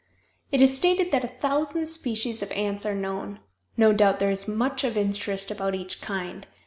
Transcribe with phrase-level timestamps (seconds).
[0.51, 3.39] It is stated that a thousand species of ants are known.
[3.77, 6.47] No doubt there is much of interest about each kind.